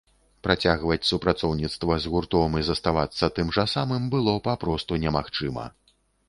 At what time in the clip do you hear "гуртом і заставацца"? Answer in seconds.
2.13-3.29